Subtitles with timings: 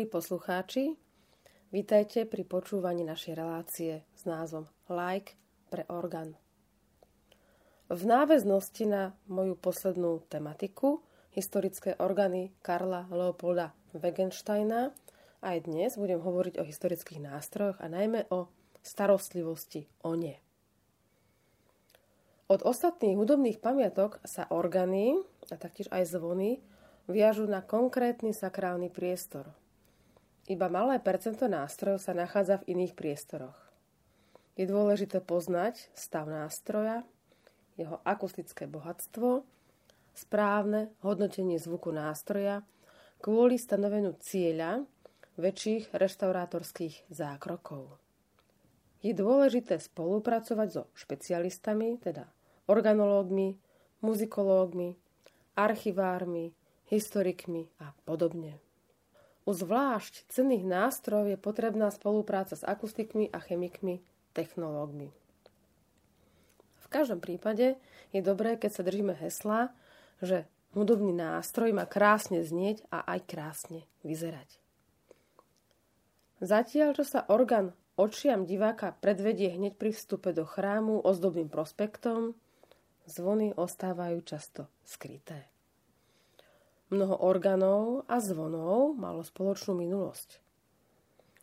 [0.00, 0.96] Milí poslucháči,
[1.68, 5.36] vítajte pri počúvaní našej relácie s názvom Like
[5.68, 6.40] pre orgán.
[7.92, 11.04] V náväznosti na moju poslednú tematiku,
[11.36, 14.96] historické orgány Karla Leopolda Wegensteina,
[15.44, 18.48] aj dnes budem hovoriť o historických nástrojoch a najmä o
[18.80, 20.40] starostlivosti o ne.
[22.48, 25.20] Od ostatných hudobných pamiatok sa orgány
[25.52, 26.56] a taktiež aj zvony
[27.04, 29.44] viažú na konkrétny sakrálny priestor–
[30.50, 33.54] iba malé percento nástrojov sa nachádza v iných priestoroch.
[34.58, 37.06] Je dôležité poznať stav nástroja,
[37.78, 39.46] jeho akustické bohatstvo,
[40.12, 42.66] správne hodnotenie zvuku nástroja
[43.22, 44.82] kvôli stanoveniu cieľa
[45.38, 47.96] väčších reštaurátorských zákrokov.
[49.00, 52.28] Je dôležité spolupracovať so špecialistami, teda
[52.68, 53.56] organológmi,
[54.04, 54.98] muzikológmi,
[55.56, 56.52] archivármi,
[56.92, 58.60] historikmi a podobne.
[59.50, 63.98] U zvlášť cenných nástrojov je potrebná spolupráca s akustikmi a chemikmi,
[64.30, 65.10] technológmi.
[66.78, 67.74] V každom prípade
[68.14, 69.74] je dobré, keď sa držíme hesla,
[70.22, 74.54] že hudobný nástroj má krásne znieť a aj krásne vyzerať.
[76.38, 82.38] Zatiaľ, čo sa orgán očiam diváka predvedie hneď pri vstupe do chrámu ozdobným prospektom,
[83.10, 85.50] zvony ostávajú často skryté.
[86.90, 90.42] Mnoho orgánov a zvonov malo spoločnú minulosť.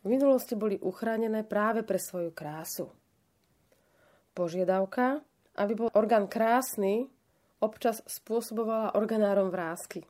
[0.04, 2.92] V minulosti boli uchránené práve pre svoju krásu.
[4.36, 5.24] Požiadavka,
[5.56, 7.08] aby bol orgán krásny,
[7.64, 10.04] občas spôsobovala organárom vrázky.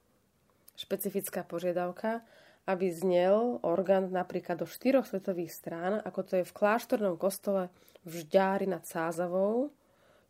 [0.74, 2.26] Špecifická požiadavka,
[2.66, 7.70] aby znel orgán napríklad do štyroch svetových strán, ako to je v kláštornom kostole
[8.02, 9.70] v Žďári nad Sázavou,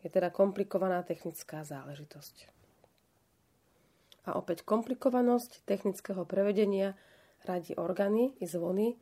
[0.05, 2.58] je teda komplikovaná technická záležitosť
[4.29, 6.93] a opäť komplikovanosť technického prevedenia
[7.49, 9.01] radí orgány i zvony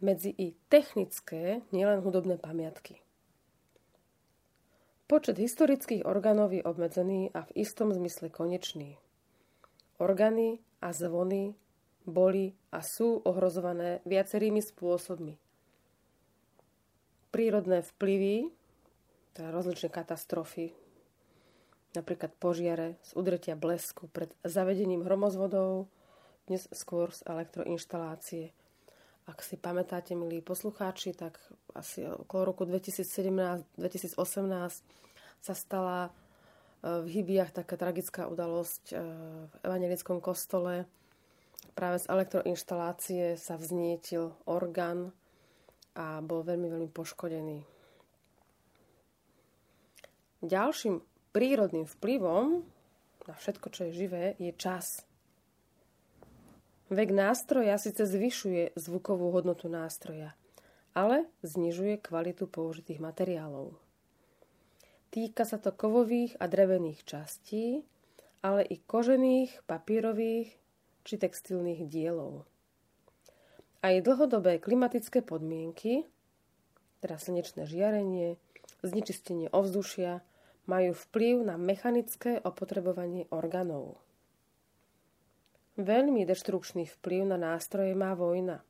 [0.00, 3.04] medzi i technické, nielen hudobné pamiatky.
[5.08, 8.96] Počet historických orgánov je obmedzený a v istom zmysle konečný.
[10.00, 11.56] Orgány a zvony
[12.08, 15.36] boli a sú ohrozované viacerými spôsobmi.
[17.28, 18.48] Prírodné vplyvy,
[19.36, 20.72] teda rozličné katastrofy,
[21.98, 25.90] napríklad požiare z udretia blesku pred zavedením hromozvodov,
[26.46, 28.54] dnes skôr z elektroinštalácie.
[29.26, 31.36] Ak si pamätáte, milí poslucháči, tak
[31.74, 34.16] asi okolo roku 2017-2018
[35.42, 36.10] sa stala e,
[37.04, 39.04] v Hybiach taká tragická udalosť e,
[39.44, 40.88] v evangelickom kostole.
[41.76, 45.12] Práve z elektroinštalácie sa vznietil orgán
[45.92, 47.60] a bol veľmi, veľmi poškodený.
[50.40, 52.66] Ďalším prírodným vplyvom
[53.30, 55.06] na všetko, čo je živé, je čas.
[56.90, 60.34] Vek nástroja síce zvyšuje zvukovú hodnotu nástroja,
[60.98, 63.78] ale znižuje kvalitu použitých materiálov.
[65.14, 67.86] Týka sa to kovových a drevených častí,
[68.42, 70.50] ale i kožených, papírových
[71.06, 72.50] či textilných dielov.
[73.78, 76.02] Aj dlhodobé klimatické podmienky,
[76.98, 78.42] teda slnečné žiarenie,
[78.82, 80.26] znečistenie ovzdušia,
[80.68, 83.96] majú vplyv na mechanické opotrebovanie orgánov.
[85.80, 88.60] Veľmi deštrukčný vplyv na nástroje má vojna,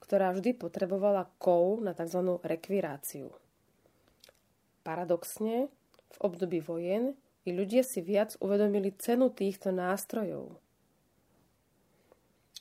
[0.00, 2.40] ktorá vždy potrebovala kov na tzv.
[2.40, 3.28] rekviráciu.
[4.80, 5.68] Paradoxne,
[6.10, 7.12] v období vojen
[7.44, 10.56] i ľudia si viac uvedomili cenu týchto nástrojov.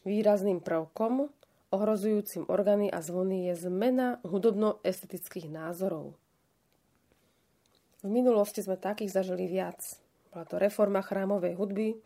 [0.03, 1.31] Výrazným prvkom
[1.71, 6.11] ohrozujúcim orgány a zvony je zmena hudobno-estetických názorov–
[8.03, 9.79] v minulosti sme takých zažili viac.
[10.31, 11.97] Bola to reforma chrámovej hudby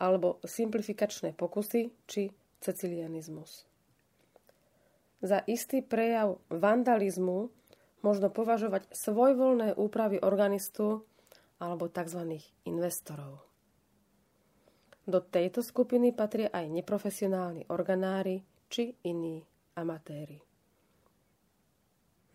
[0.00, 3.68] alebo simplifikačné pokusy či cecilianizmus.
[5.24, 7.48] Za istý prejav vandalizmu
[8.04, 11.02] možno považovať svojvoľné úpravy organistu
[11.58, 12.38] alebo tzv.
[12.68, 13.42] investorov.
[15.06, 19.40] Do tejto skupiny patria aj neprofesionálni organári či iní
[19.78, 20.45] amatéri.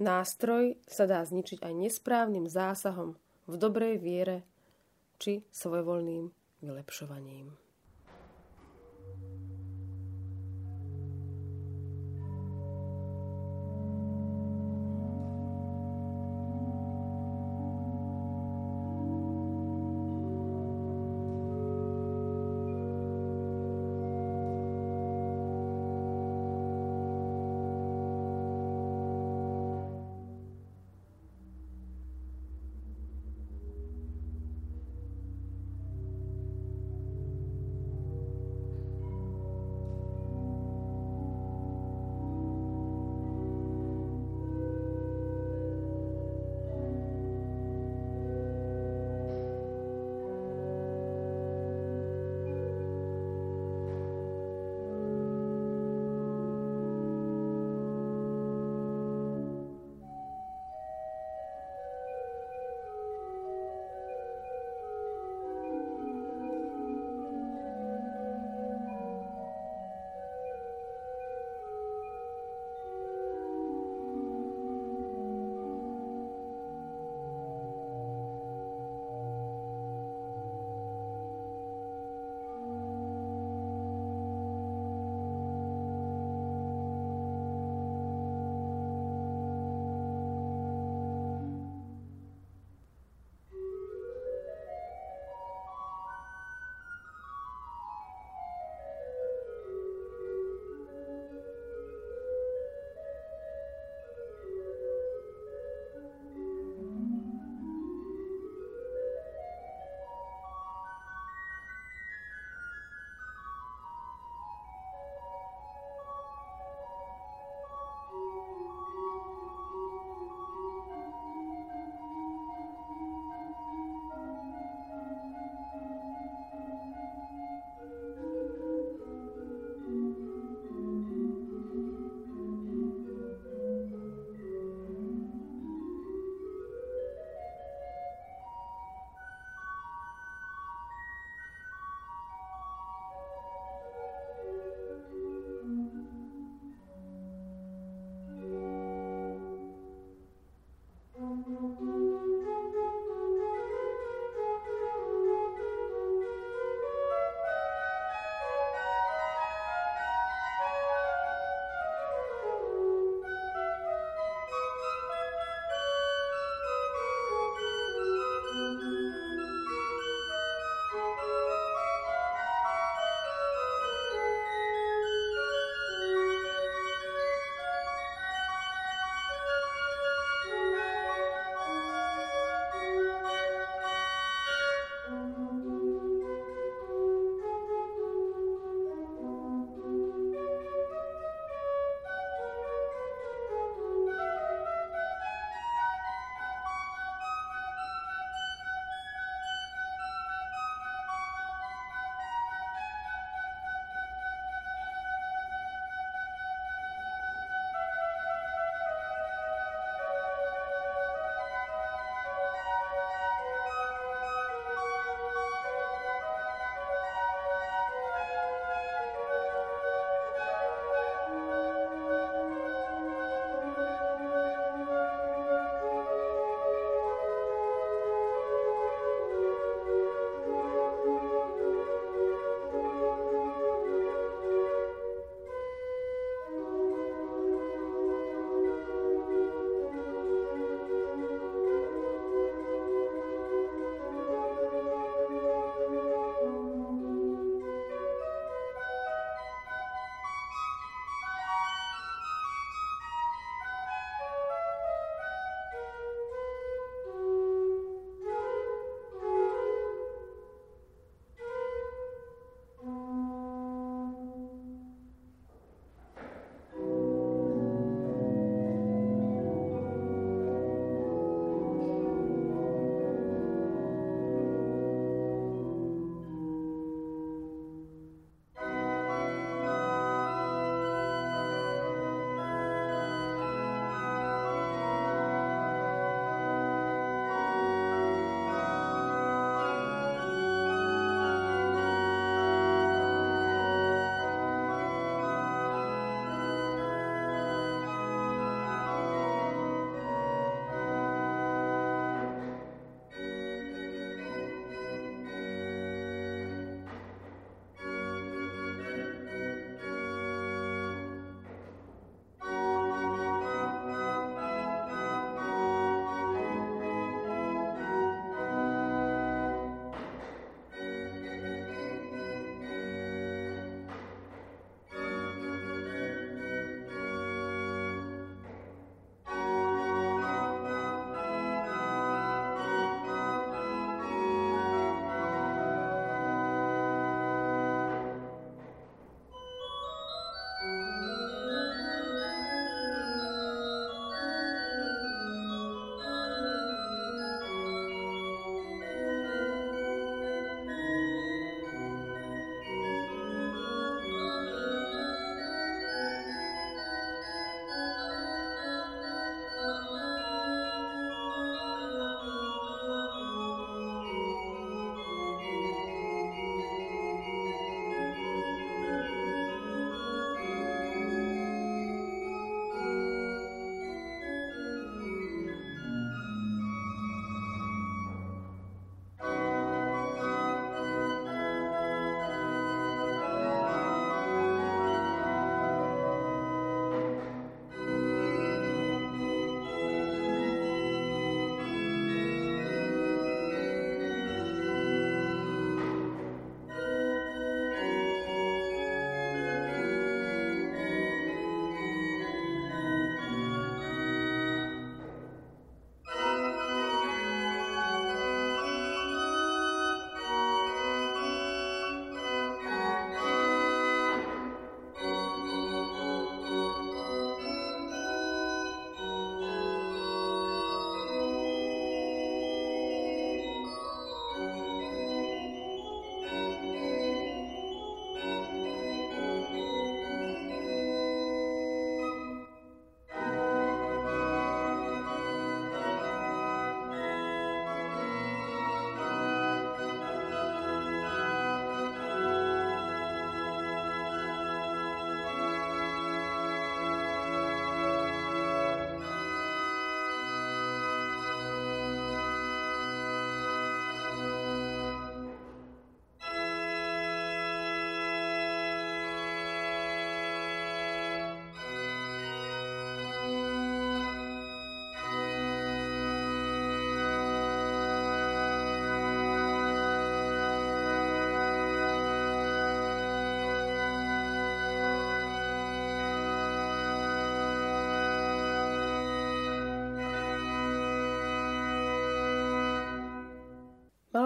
[0.01, 3.13] Nástroj sa dá zničiť aj nesprávnym zásahom
[3.45, 4.41] v dobrej viere
[5.21, 6.25] či svojvoľným
[6.65, 7.53] vylepšovaním.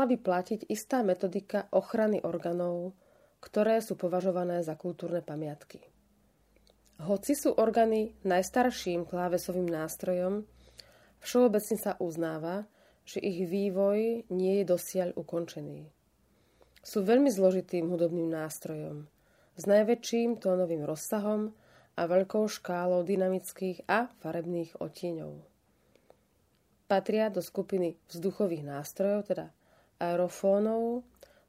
[0.05, 2.93] By platiť istá metodika ochrany orgánov,
[3.41, 5.81] ktoré sú považované za kultúrne pamiatky.
[6.95, 10.47] Hoci sú orgány najstarším klávesovým nástrojom,
[11.19, 12.63] všeobecne sa uznáva,
[13.05, 15.85] že ich vývoj nie je dosiaľ ukončený.
[16.81, 19.05] Sú veľmi zložitým hudobným nástrojom,
[19.55, 21.53] s najväčším tónovým rozsahom
[21.95, 25.33] a veľkou škálou dynamických a farebných odtieňov.
[26.85, 29.45] Patria do skupiny vzduchových nástrojov, teda
[29.99, 31.03] aerofónov,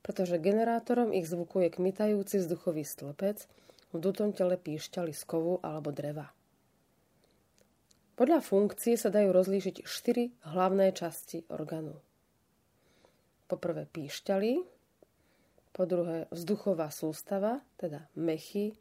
[0.07, 3.47] pretože generátorom ich zvuku je kmitajúci vzduchový stĺpec
[3.91, 6.31] v dutom tele píšťaly z kovu alebo dreva.
[8.17, 12.01] Podľa funkcie sa dajú rozlíšiť štyri hlavné časti orgánu.
[13.47, 13.85] Po prvé
[15.77, 18.73] po druhé vzduchová sústava, teda mechy,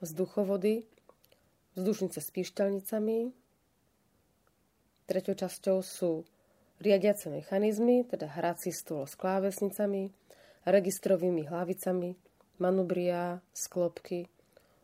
[0.00, 0.88] vzduchovody,
[1.76, 3.18] vzdušnice s píšťalnicami.
[5.04, 6.24] Treťou časťou sú
[6.80, 10.10] riadiace mechanizmy, teda hrací stôl s klávesnicami,
[10.66, 12.16] registrovými hlavicami,
[12.58, 14.26] manubria, sklopky,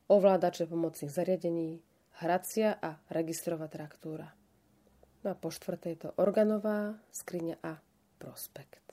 [0.06, 1.80] ovládače pomocných zariadení,
[2.20, 4.30] hracia a registrová traktúra.
[5.24, 7.80] No a po štvrté je to organová skriňa a
[8.20, 8.83] prospekt.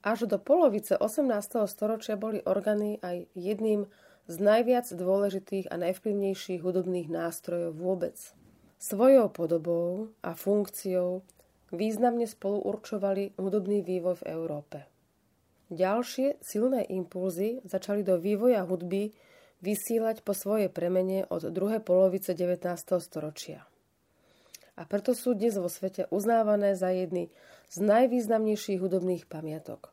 [0.00, 1.68] Až do polovice 18.
[1.68, 3.84] storočia boli organy aj jedným
[4.30, 8.16] z najviac dôležitých a najvplyvnejších hudobných nástrojov vôbec.
[8.80, 11.20] Svojou podobou a funkciou
[11.68, 14.78] významne spolu určovali hudobný vývoj v Európe.
[15.70, 19.14] Ďalšie silné impulzy začali do vývoja hudby
[19.62, 22.66] vysílať po svojej premene od druhej polovice 19.
[22.98, 23.69] storočia.
[24.80, 27.28] A preto sú dnes vo svete uznávané za jedny
[27.68, 29.92] z najvýznamnejších hudobných pamiatok.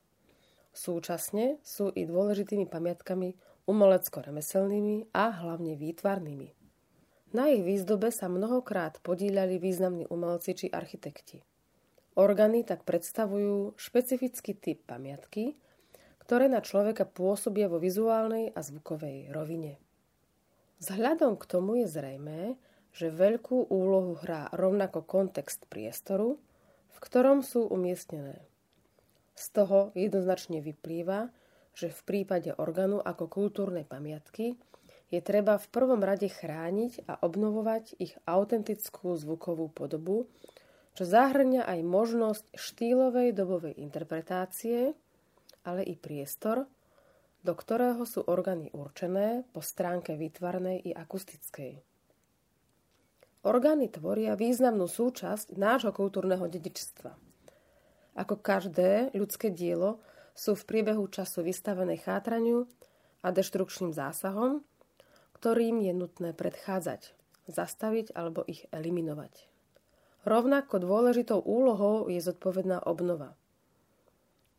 [0.72, 3.36] Súčasne sú i dôležitými pamiatkami
[3.68, 6.56] umelecko-remeselnými a hlavne výtvarnými.
[7.36, 11.44] Na ich výzdobe sa mnohokrát podíľali významní umelci či architekti.
[12.16, 15.60] Orgány tak predstavujú špecifický typ pamiatky,
[16.24, 19.76] ktoré na človeka pôsobia vo vizuálnej a zvukovej rovine.
[20.80, 22.56] Vzhľadom k tomu je zrejmé,
[22.94, 26.40] že veľkú úlohu hrá rovnako kontext priestoru,
[26.94, 28.42] v ktorom sú umiestnené.
[29.38, 31.30] Z toho jednoznačne vyplýva,
[31.78, 34.58] že v prípade orgánu ako kultúrnej pamiatky
[35.14, 40.28] je treba v prvom rade chrániť a obnovovať ich autentickú zvukovú podobu,
[40.98, 44.98] čo zahrňa aj možnosť štýlovej dobovej interpretácie,
[45.64, 46.66] ale i priestor,
[47.46, 51.87] do ktorého sú orgány určené po stránke výtvarnej i akustickej.
[53.46, 57.14] Orgány tvoria významnú súčasť nášho kultúrneho dedičstva.
[58.18, 60.02] Ako každé ľudské dielo
[60.34, 62.66] sú v priebehu času vystavené chátraniu
[63.22, 64.66] a deštrukčným zásahom,
[65.38, 67.14] ktorým je nutné predchádzať,
[67.46, 69.46] zastaviť alebo ich eliminovať.
[70.26, 73.38] Rovnako dôležitou úlohou je zodpovedná obnova.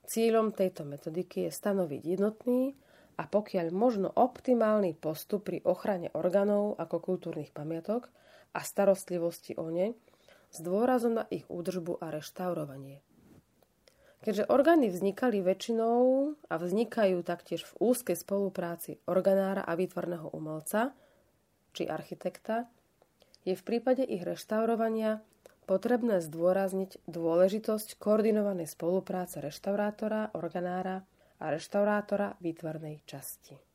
[0.08, 2.72] Cieľom tejto metodiky je stanoviť jednotný
[3.18, 8.08] a pokiaľ možno optimálny postup pri ochrane orgánov ako kultúrnych pamiatok
[8.52, 9.96] a starostlivosti o ne
[10.48, 13.04] s dôrazom na ich údržbu a reštaurovanie.
[14.18, 20.90] Keďže orgány vznikali väčšinou a vznikajú taktiež v úzkej spolupráci organára a výtvarného umelca
[21.70, 22.66] či architekta,
[23.46, 25.22] je v prípade ich reštaurovania
[25.70, 31.06] potrebné zdôrazniť dôležitosť koordinovanej spolupráce reštaurátora, organára
[31.38, 33.67] a reštaurátora výtvarnej časti.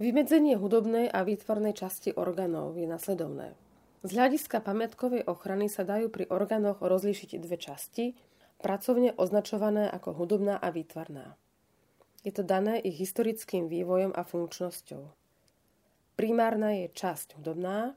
[0.00, 3.52] Vymedzenie hudobnej a výtvarnej časti orgánov je nasledovné.
[4.00, 8.16] Z hľadiska pamiatkovej ochrany sa dajú pri orgánoch rozlíšiť dve časti,
[8.64, 11.36] pracovne označované ako hudobná a výtvarná.
[12.24, 15.04] Je to dané ich historickým vývojom a funkčnosťou.
[16.16, 17.92] Primárna je časť hudobná,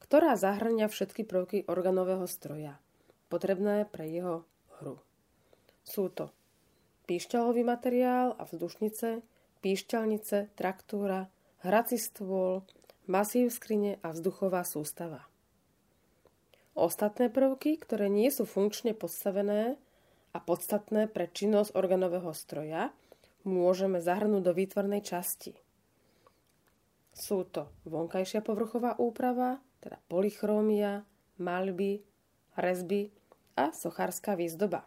[0.00, 2.80] ktorá zahrňa všetky prvky organového stroja,
[3.28, 4.48] potrebné pre jeho
[4.80, 4.96] hru.
[5.84, 6.32] Sú to
[7.04, 9.20] píšťalový materiál a vzdušnice,
[9.60, 11.28] píšťalnice, traktúra,
[11.64, 12.62] hrací stôl,
[13.08, 15.24] masív skrine a vzduchová sústava.
[16.76, 19.80] Ostatné prvky, ktoré nie sú funkčne postavené
[20.34, 22.92] a podstatné pre činnosť organového stroja,
[23.46, 25.56] môžeme zahrnúť do výtvarnej časti.
[27.14, 31.06] Sú to vonkajšia povrchová úprava, teda polychrómia,
[31.38, 32.02] malby,
[32.58, 33.14] rezby
[33.54, 34.82] a sochárska výzdoba.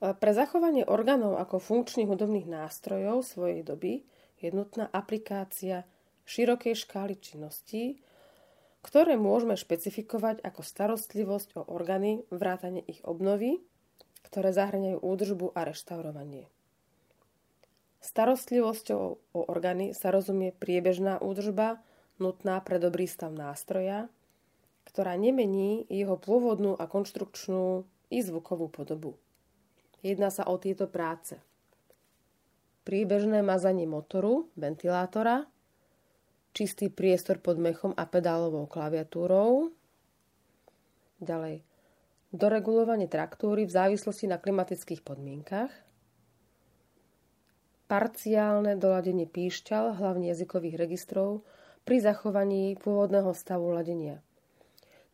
[0.00, 4.00] Pre zachovanie orgánov ako funkčných hudobných nástrojov svojej doby
[4.40, 5.84] je nutná aplikácia
[6.24, 8.00] širokej škály činností,
[8.80, 13.60] ktoré môžeme špecifikovať ako starostlivosť o orgány, vrátane ich obnovy,
[14.24, 16.48] ktoré zahrňajú údržbu a reštaurovanie.
[18.00, 19.02] Starostlivosťou
[19.36, 21.84] o orgány sa rozumie priebežná údržba,
[22.16, 24.08] nutná pre dobrý stav nástroja,
[24.88, 29.20] ktorá nemení jeho pôvodnú a konštrukčnú i zvukovú podobu.
[30.00, 31.36] Jedná sa o tieto práce.
[32.88, 35.44] Priebežné mazanie motoru, ventilátora,
[36.56, 39.70] čistý priestor pod mechom a pedálovou klaviatúrou.
[41.20, 41.60] Ďalej,
[42.32, 45.68] doregulovanie traktúry v závislosti na klimatických podmienkach.
[47.90, 51.44] Parciálne doladenie píšťal, hlavne jazykových registrov,
[51.84, 54.22] pri zachovaní pôvodného stavu ladenia.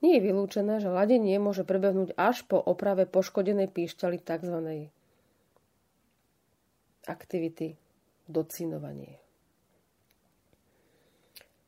[0.05, 4.93] Nie je vylúčené, že ladenie môže prebehnúť až po oprave poškodenej píšťaly tzv.
[7.09, 7.81] aktivity
[8.29, 9.17] docinovanie.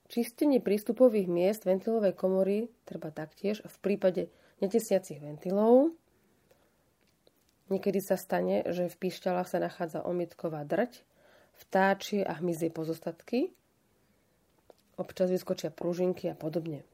[0.08, 5.92] Čistenie prístupových miest ventilovej komory treba taktiež v prípade netesniacich ventilov.
[7.68, 11.04] Niekedy sa stane, že v píšťalách sa nachádza omietková drť,
[11.60, 13.52] vtáčie a hmyzie pozostatky.
[14.96, 16.88] Občas vyskočia pružinky a podobne.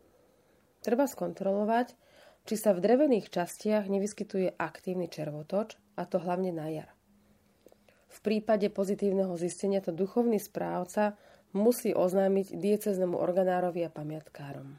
[0.84, 1.96] Treba skontrolovať,
[2.44, 6.92] či sa v drevených častiach nevyskytuje aktívny červotoč, a to hlavne na jar.
[8.12, 11.16] V prípade pozitívneho zistenia to duchovný správca
[11.56, 14.76] musí oznámiť dieceznemu organárovi a pamiatkárom.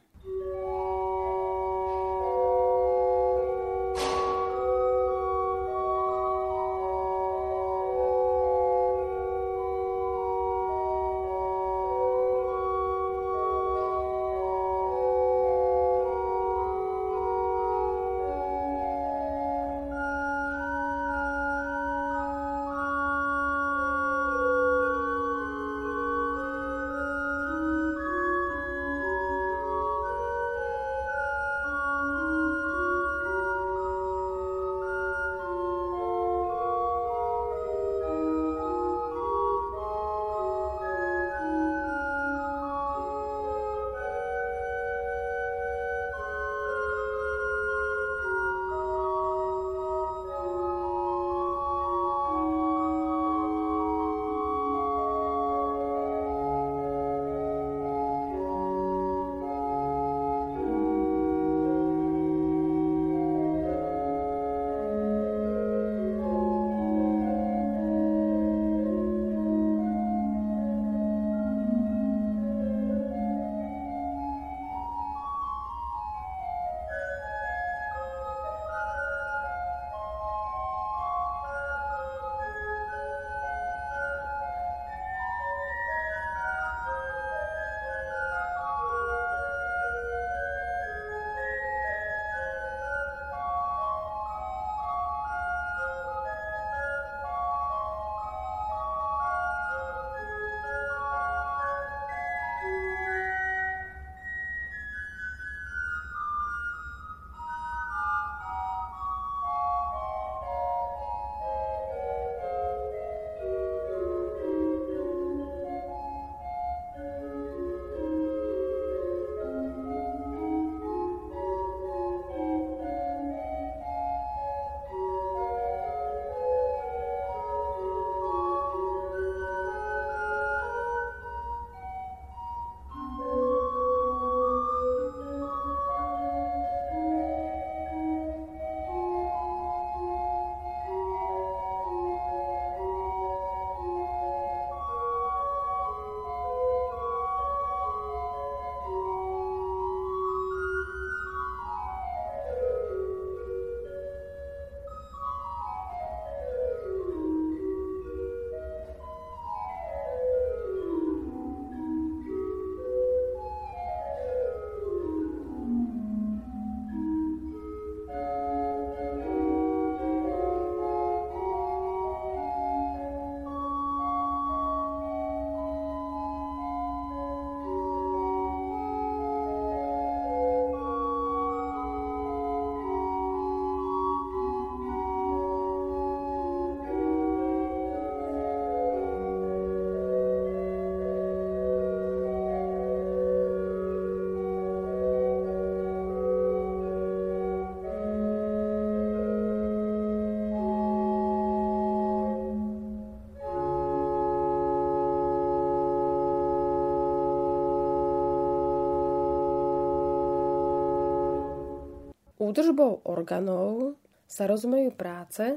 [212.35, 213.95] Údržbou orgánov
[214.27, 215.55] sa rozumejú práce,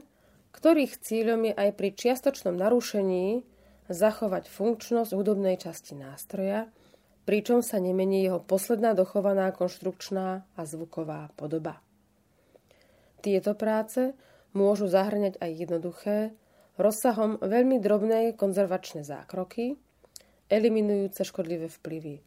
[0.54, 3.42] ktorých cieľom je aj pri čiastočnom narušení
[3.90, 6.70] zachovať funkčnosť hudobnej časti nástroja,
[7.26, 11.82] pričom sa nemení jeho posledná dochovaná konštrukčná a zvuková podoba.
[13.20, 14.14] Tieto práce
[14.54, 16.16] môžu zahrňať aj jednoduché,
[16.78, 19.74] rozsahom veľmi drobné konzervačné zákroky,
[20.46, 22.22] eliminujúce škodlivé vplyvy.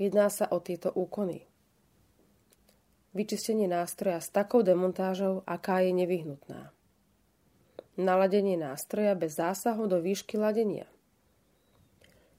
[0.00, 1.49] Jedná sa o tieto úkony.
[3.10, 6.70] Vyčistenie nástroja s takou demontážou, aká je nevyhnutná.
[7.98, 10.86] Naladenie nástroja bez zásahu do výšky ladenia.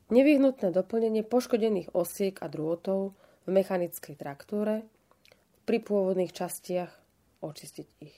[0.08, 4.88] Nevyhnutné doplnenie poškodených osiek a drôtov v mechanickej traktúre,
[5.68, 6.92] pri pôvodných častiach
[7.44, 8.18] očistiť ich.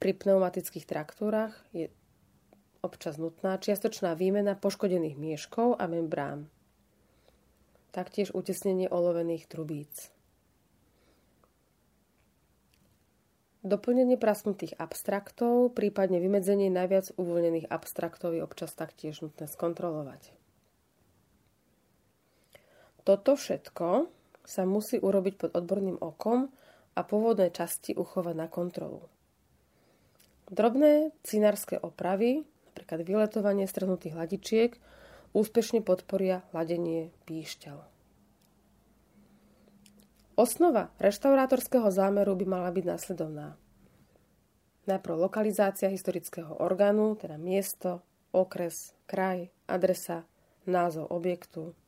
[0.00, 1.92] Pri pneumatických traktúrach je
[2.80, 6.48] občas nutná čiastočná výmena poškodených mieškov a membrán.
[7.92, 10.13] Taktiež utesnenie olovených trubíc.
[13.64, 20.36] Doplnenie prasknutých abstraktov, prípadne vymedzenie najviac uvoľnených abstraktov je občas taktiež nutné skontrolovať.
[23.08, 24.12] Toto všetko
[24.44, 26.52] sa musí urobiť pod odborným okom
[26.92, 29.08] a pôvodné časti uchovať na kontrolu.
[30.52, 34.76] Drobné cinárske opravy, napríklad vyletovanie strhnutých hladičiek,
[35.32, 37.93] úspešne podporia ladenie píšťal.
[40.34, 43.54] Osnova reštaurátorského zámeru by mala byť následovná.
[44.90, 48.02] Najprv lokalizácia historického orgánu, teda miesto,
[48.34, 50.26] okres, kraj, adresa,
[50.66, 51.78] názov objektu,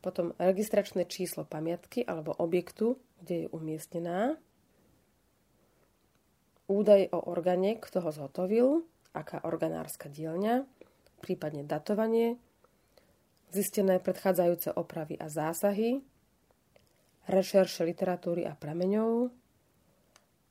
[0.00, 4.40] potom registračné číslo pamiatky alebo objektu, kde je umiestnená,
[6.72, 10.64] údaj o orgáne, kto ho zhotovil, aká organárska dielňa,
[11.20, 12.40] prípadne datovanie,
[13.52, 16.00] zistené predchádzajúce opravy a zásahy,
[17.26, 19.30] rešerše literatúry a prameňov,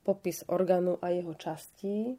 [0.04, 2.14] popis orgánu a jeho častí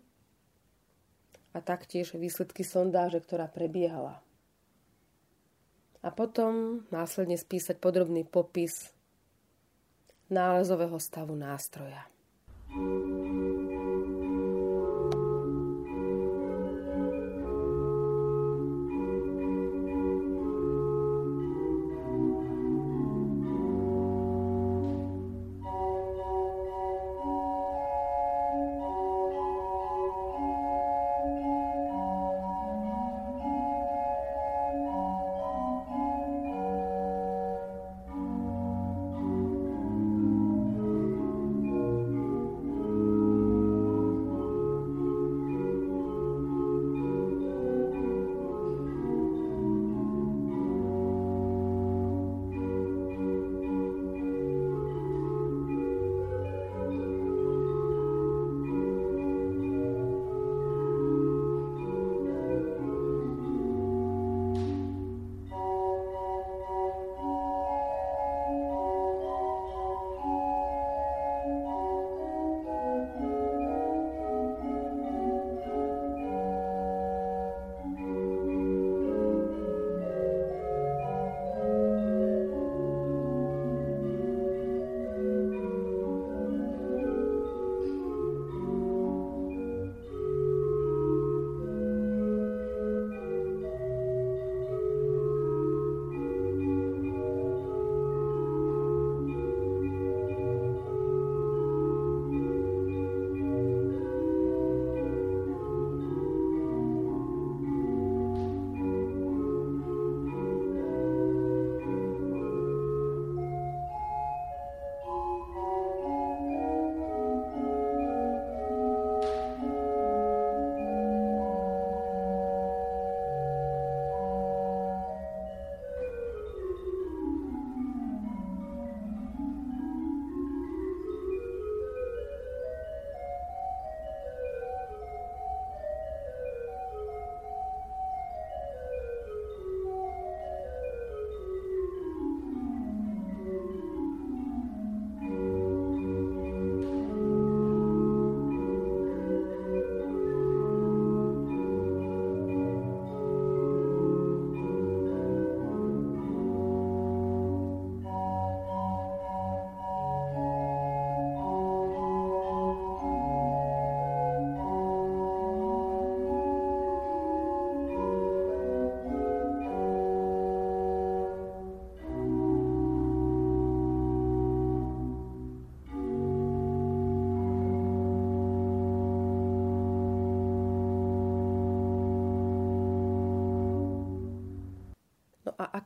[1.55, 4.19] a taktiež výsledky sondáže, ktorá prebiehala.
[6.05, 8.91] A potom následne spísať podrobný popis
[10.27, 12.05] nálezového stavu nástroja.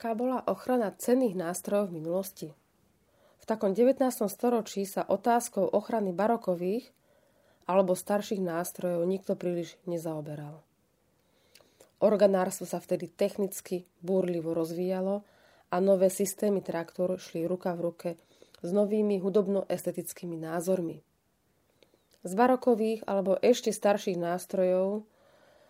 [0.02, 2.50] Aká bola ochrana cenných nástrojov v minulosti?
[3.38, 4.02] V takom 19.
[4.34, 6.90] storočí sa otázkou ochrany barokových
[7.70, 10.66] alebo starších nástrojov nikto príliš nezaoberal.
[12.02, 15.22] Organárstvo sa vtedy technicky búrlivo rozvíjalo
[15.70, 18.10] a nové systémy traktor šli ruka v ruke
[18.66, 20.98] s novými hudobno-estetickými názormi.
[22.26, 25.06] Z barokových alebo ešte starších nástrojov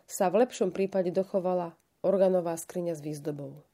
[0.08, 3.68] sa v lepšom prípade dochovala organová skriňa s výzdobou.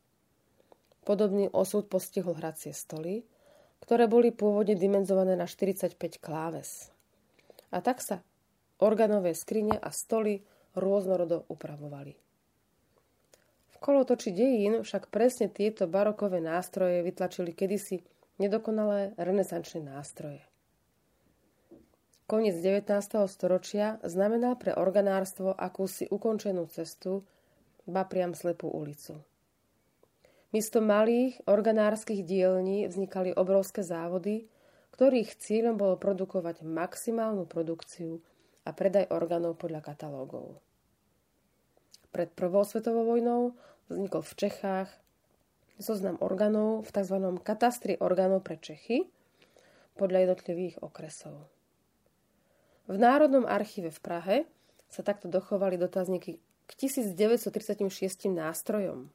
[1.08, 3.24] Podobný osud postihol hracie stoly,
[3.80, 6.92] ktoré boli pôvodne dimenzované na 45 kláves.
[7.72, 8.20] A tak sa
[8.84, 10.44] organové skrine a stoly
[10.76, 12.12] rôznorodo upravovali.
[13.72, 18.04] V kolotoči dejín však presne tieto barokové nástroje vytlačili kedysi
[18.36, 20.44] nedokonalé renesančné nástroje.
[22.28, 22.84] Koniec 19.
[23.32, 27.24] storočia znamenal pre organárstvo akúsi ukončenú cestu,
[27.88, 29.24] ba priam slepú ulicu.
[30.56, 34.48] Miesto malých organárskych dielní vznikali obrovské závody,
[34.96, 38.24] ktorých cieľom bolo produkovať maximálnu produkciu
[38.64, 40.64] a predaj orgánov podľa katalógov.
[42.16, 43.60] Pred Prvou svetovou vojnou
[43.92, 44.90] vznikol v Čechách
[45.78, 47.18] zoznam orgánov v tzv.
[47.44, 49.06] katastri orgánov pre Čechy
[50.00, 51.52] podľa jednotlivých okresov.
[52.88, 54.38] V Národnom archíve v Prahe
[54.88, 59.12] sa takto dochovali dotazníky k 1936 nástrojom,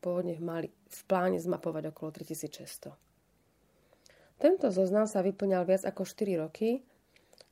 [0.00, 2.96] Pôvodne mali v pláne zmapovať okolo 3600.
[4.40, 6.80] Tento zoznam sa vyplňal viac ako 4 roky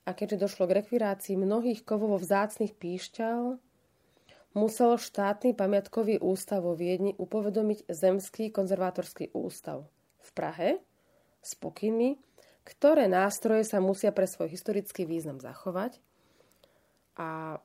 [0.08, 3.60] a keďže došlo k rekvirácii mnohých kovovo vzácných píšťal,
[4.56, 9.84] musel štátny pamiatkový ústav vo Viedni upovedomiť Zemský konzervátorský ústav
[10.24, 10.70] v Prahe
[11.44, 12.16] s pokynmi,
[12.64, 16.00] ktoré nástroje sa musia pre svoj historický význam zachovať.
[17.20, 17.60] A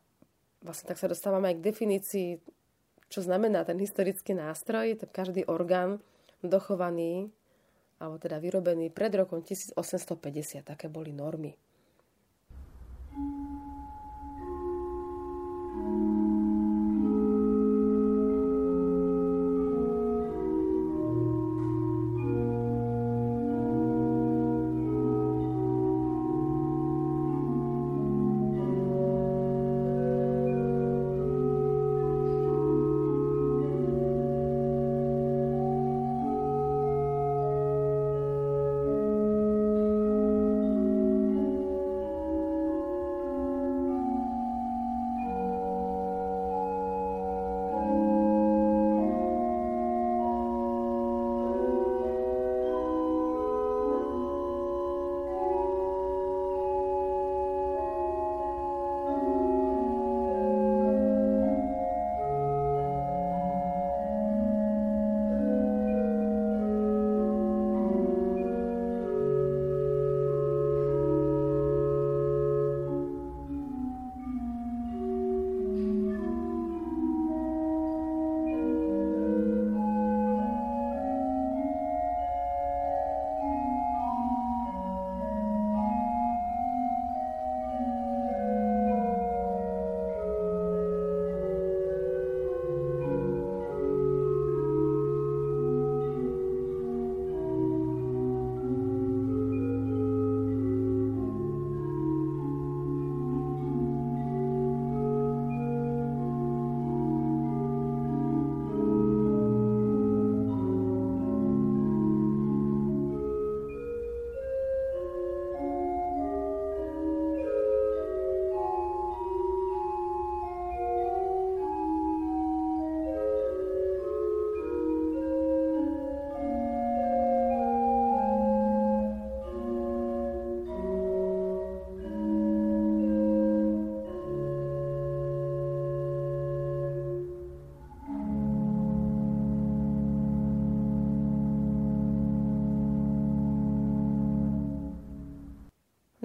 [0.60, 2.30] vlastne tak sa dostávame aj k definícii
[3.14, 6.01] čo znamená ten historický nástroj, to každý orgán
[6.41, 7.30] dochovaný
[8.01, 10.18] alebo teda vyrobený pred rokom 1850.
[10.66, 11.53] Také boli normy.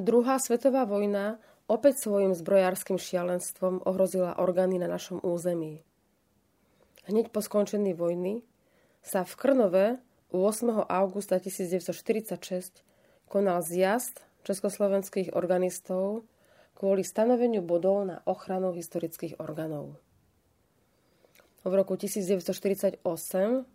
[0.08, 1.36] Druhá svetová vojna
[1.68, 5.84] opäť svojim zbrojárskym šialenstvom ohrozila orgány na našom území.
[7.04, 8.40] Hneď po skončení vojny
[9.04, 10.00] sa v Krnove
[10.32, 10.88] 8.
[10.88, 12.80] augusta 1946
[13.28, 16.24] konal zjazd československých organistov
[16.72, 19.92] kvôli stanoveniu bodov na ochranu historických orgánov.
[21.68, 23.04] V roku 1948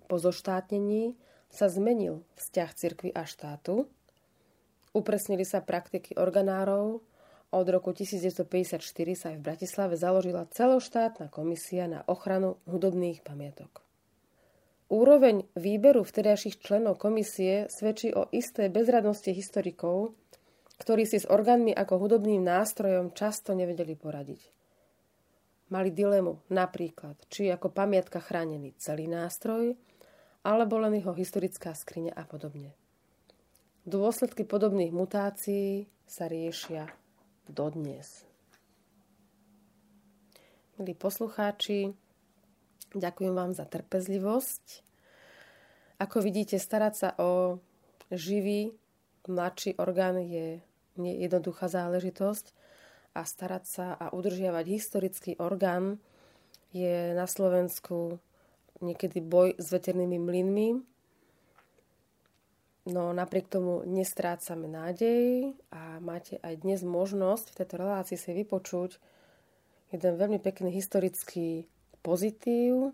[0.09, 1.13] po zoštátnení
[1.53, 3.85] sa zmenil vzťah cirkvy a štátu
[4.93, 7.01] Upresnili sa praktiky organárov
[7.53, 8.81] od roku 1954
[9.13, 13.85] sa aj v Bratislave založila celoštátna komisia na ochranu hudobných pamiatok.
[14.89, 20.17] Úroveň výberu vtedajších členov komisie svedčí o isté bezradnosti historikov,
[20.81, 24.41] ktorí si s orgánmi ako hudobným nástrojom často nevedeli poradiť.
[25.69, 29.77] Mali dilemu napríklad, či ako pamiatka chránený celý nástroj,
[30.41, 32.73] alebo len jeho historická skriňa a podobne.
[33.83, 36.87] Dôsledky podobných mutácií sa riešia
[37.51, 38.23] dodnes.
[40.79, 41.91] Milí poslucháči,
[42.95, 44.87] ďakujem vám za trpezlivosť.
[45.99, 47.59] Ako vidíte, starať sa o
[48.07, 48.71] živý
[49.27, 50.63] mladší orgán je
[50.95, 52.55] jednoduchá záležitosť
[53.19, 55.99] a starať sa a udržiavať historický orgán
[56.71, 58.15] je na Slovensku
[58.79, 60.92] niekedy boj s veternými mlynmi.
[62.83, 68.99] No napriek tomu nestrácame nádej a máte aj dnes možnosť v tejto relácii si vypočuť
[69.95, 71.63] jeden veľmi pekný historický
[72.03, 72.91] pozitív,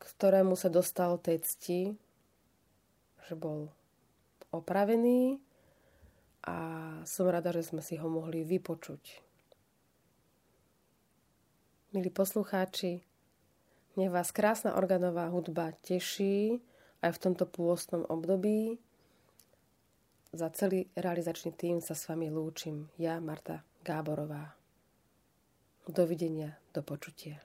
[0.00, 1.80] ktorému sa dostal tej cti,
[3.28, 3.68] že bol
[4.56, 5.36] opravený
[6.48, 6.56] a
[7.04, 9.20] som rada, že sme si ho mohli vypočuť.
[11.92, 13.04] Milí poslucháči,
[14.00, 16.64] nech vás krásna organová hudba teší
[17.02, 18.78] aj v tomto pôstnom období.
[20.34, 22.90] Za celý realizačný tým sa s vami lúčim.
[23.00, 24.52] Ja, Marta Gáborová.
[25.88, 27.40] Dovidenia, do počutia.